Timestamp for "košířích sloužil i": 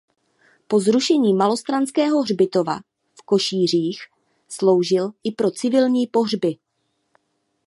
3.25-5.31